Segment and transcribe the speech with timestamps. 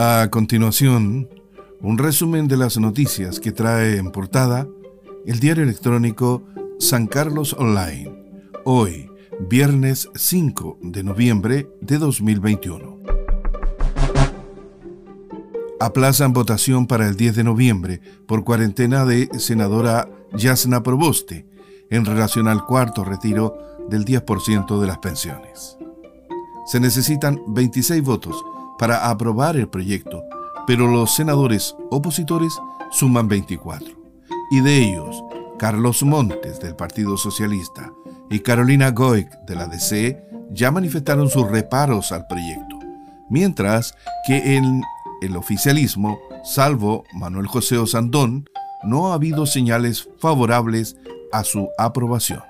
[0.00, 1.28] A continuación,
[1.80, 4.68] un resumen de las noticias que trae en portada
[5.26, 6.44] el diario electrónico
[6.78, 8.08] San Carlos Online,
[8.64, 9.10] hoy,
[9.50, 13.00] viernes 5 de noviembre de 2021.
[15.80, 21.44] Aplazan votación para el 10 de noviembre por cuarentena de senadora Yasna Proboste
[21.90, 23.58] en relación al cuarto retiro
[23.88, 25.76] del 10% de las pensiones.
[26.66, 28.44] Se necesitan 26 votos
[28.78, 30.22] para aprobar el proyecto,
[30.66, 32.52] pero los senadores opositores
[32.90, 33.86] suman 24.
[34.50, 35.22] Y de ellos,
[35.58, 37.92] Carlos Montes del Partido Socialista
[38.30, 42.78] y Carolina Goic de la DC ya manifestaron sus reparos al proyecto,
[43.28, 43.94] mientras
[44.26, 44.82] que en
[45.20, 48.48] el oficialismo, salvo Manuel José Osandón,
[48.84, 50.96] no ha habido señales favorables
[51.32, 52.42] a su aprobación.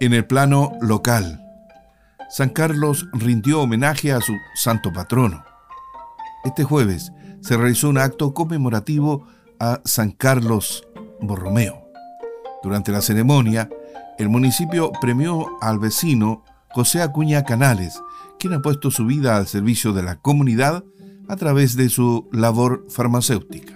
[0.00, 1.41] En el plano local,
[2.32, 5.44] San Carlos rindió homenaje a su santo patrono.
[6.44, 9.26] Este jueves se realizó un acto conmemorativo
[9.60, 10.88] a San Carlos
[11.20, 11.92] Borromeo.
[12.62, 13.68] Durante la ceremonia,
[14.18, 18.00] el municipio premió al vecino José Acuña Canales,
[18.38, 20.84] quien ha puesto su vida al servicio de la comunidad
[21.28, 23.74] a través de su labor farmacéutica.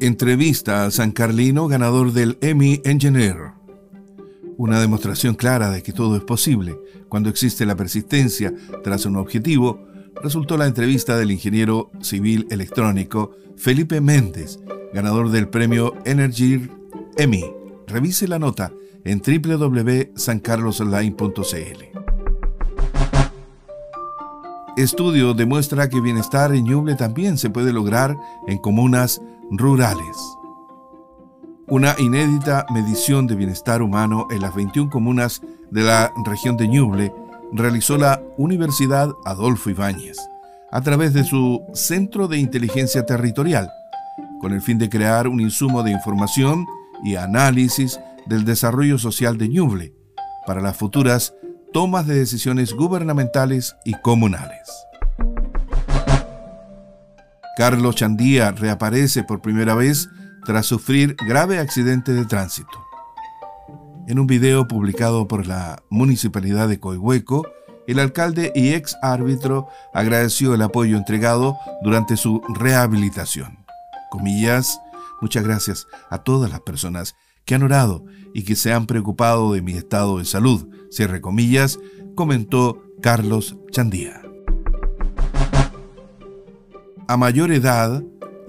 [0.00, 3.55] Entrevista a San Carlino, ganador del Emmy Engineer.
[4.58, 9.84] Una demostración clara de que todo es posible cuando existe la persistencia tras un objetivo
[10.22, 14.58] resultó la entrevista del ingeniero civil electrónico Felipe Méndez,
[14.94, 16.70] ganador del premio Energy
[17.16, 17.44] Emmy.
[17.86, 18.72] Revise la nota
[19.04, 21.84] en www.sancarlosonline.cl.
[24.76, 30.16] Estudio demuestra que bienestar en Ñuble también se puede lograr en comunas rurales.
[31.68, 35.42] Una inédita medición de bienestar humano en las 21 comunas
[35.72, 37.12] de la región de Ñuble
[37.52, 40.16] realizó la Universidad Adolfo Ibáñez
[40.70, 43.68] a través de su Centro de Inteligencia Territorial,
[44.40, 46.66] con el fin de crear un insumo de información
[47.02, 49.92] y análisis del desarrollo social de Ñuble
[50.46, 51.34] para las futuras
[51.72, 54.70] tomas de decisiones gubernamentales y comunales.
[57.56, 60.08] Carlos Chandía reaparece por primera vez
[60.46, 62.86] tras sufrir grave accidente de tránsito.
[64.06, 67.46] En un video publicado por la Municipalidad de Coihueco,
[67.88, 73.58] el alcalde y ex árbitro agradeció el apoyo entregado durante su rehabilitación.
[74.08, 74.80] Comillas,
[75.20, 79.62] muchas gracias a todas las personas que han orado y que se han preocupado de
[79.62, 81.80] mi estado de salud, cierre comillas,
[82.14, 84.22] comentó Carlos Chandía.
[87.08, 88.02] A mayor edad,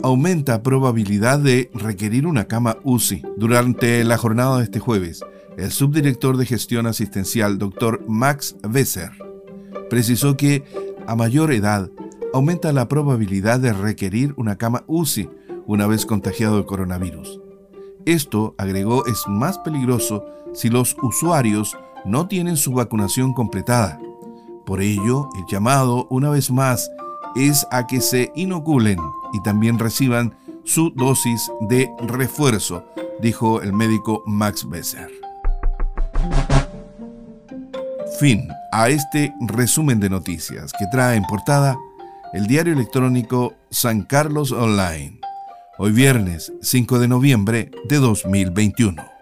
[0.04, 3.24] aumenta probabilidad de requerir una cama UCI.
[3.38, 5.24] Durante la jornada de este jueves,
[5.58, 8.04] el subdirector de gestión asistencial, Dr.
[8.08, 9.12] Max Besser,
[9.90, 10.64] precisó que
[11.08, 11.90] a mayor edad
[12.34, 15.30] aumenta la probabilidad de requerir una cama UCI
[15.66, 17.42] una vez contagiado el coronavirus.
[18.06, 21.76] Esto, agregó, es más peligroso si los usuarios
[22.06, 24.00] no tienen su vacunación completada.
[24.66, 26.90] Por ello, el llamado, una vez más,
[27.38, 28.98] es a que se inoculen
[29.34, 32.84] y también reciban su dosis de refuerzo,
[33.22, 35.10] dijo el médico Max Besser.
[38.20, 41.78] Fin a este resumen de noticias que trae en portada
[42.34, 45.20] el diario electrónico San Carlos Online,
[45.78, 49.17] hoy viernes 5 de noviembre de 2021.